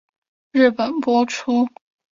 [0.53, 1.69] 日本播出。